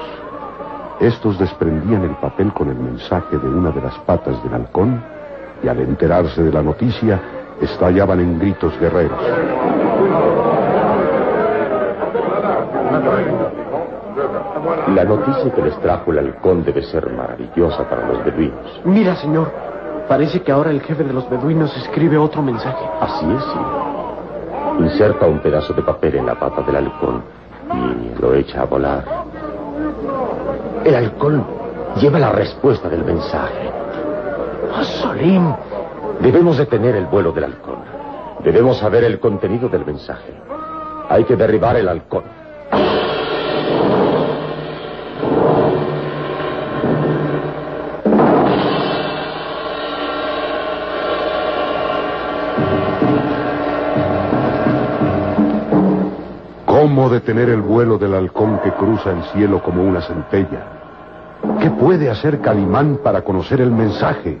Estos 1.00 1.38
desprendían 1.38 2.04
el 2.04 2.16
papel 2.16 2.52
con 2.52 2.68
el 2.68 2.76
mensaje 2.76 3.38
de 3.38 3.48
una 3.48 3.70
de 3.70 3.80
las 3.80 3.98
patas 4.00 4.42
del 4.42 4.54
halcón 4.54 5.02
y 5.62 5.68
al 5.68 5.80
enterarse 5.80 6.42
de 6.42 6.52
la 6.52 6.62
noticia 6.62 7.20
estallaban 7.60 8.20
en 8.20 8.38
gritos 8.38 8.78
guerreros. 8.78 9.91
La 15.02 15.08
noticia 15.08 15.52
que 15.52 15.62
les 15.62 15.76
trajo 15.80 16.12
el 16.12 16.18
halcón 16.20 16.62
debe 16.62 16.80
ser 16.84 17.10
maravillosa 17.10 17.82
para 17.90 18.06
los 18.06 18.24
beduinos. 18.24 18.80
Mira, 18.84 19.16
señor. 19.16 19.50
Parece 20.06 20.42
que 20.42 20.52
ahora 20.52 20.70
el 20.70 20.80
jefe 20.80 21.02
de 21.02 21.12
los 21.12 21.28
beduinos 21.28 21.76
escribe 21.76 22.16
otro 22.16 22.40
mensaje. 22.40 22.84
Así 23.00 23.26
es, 23.32 23.42
sí. 23.42 23.58
Inserta 24.78 25.26
un 25.26 25.40
pedazo 25.40 25.72
de 25.72 25.82
papel 25.82 26.18
en 26.18 26.26
la 26.26 26.36
pata 26.36 26.62
del 26.62 26.76
halcón 26.76 27.24
y 27.74 28.20
lo 28.20 28.32
echa 28.32 28.62
a 28.62 28.64
volar. 28.66 29.04
El 30.84 30.94
halcón 30.94 31.44
lleva 32.00 32.20
la 32.20 32.30
respuesta 32.30 32.88
del 32.88 33.04
mensaje. 33.04 33.70
¡Ah, 34.72 34.84
Solim! 34.84 35.52
Debemos 36.20 36.58
detener 36.58 36.94
el 36.94 37.06
vuelo 37.06 37.32
del 37.32 37.42
halcón. 37.42 37.78
Debemos 38.44 38.78
saber 38.78 39.02
el 39.02 39.18
contenido 39.18 39.68
del 39.68 39.84
mensaje. 39.84 40.32
Hay 41.08 41.24
que 41.24 41.34
derribar 41.34 41.74
el 41.74 41.88
halcón. 41.88 42.22
¿Cómo 57.02 57.14
detener 57.14 57.48
el 57.48 57.62
vuelo 57.62 57.98
del 57.98 58.14
halcón 58.14 58.60
que 58.62 58.70
cruza 58.70 59.10
el 59.10 59.24
cielo 59.32 59.60
como 59.60 59.82
una 59.82 60.00
centella? 60.02 60.68
¿Qué 61.60 61.68
puede 61.68 62.08
hacer 62.08 62.40
Calimán 62.40 63.00
para 63.02 63.22
conocer 63.22 63.60
el 63.60 63.72
mensaje? 63.72 64.38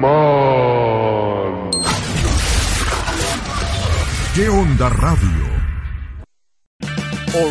Calimán. 0.00 0.10
¿Qué 4.34 4.48
onda 4.48 4.88
radio? 4.88 5.39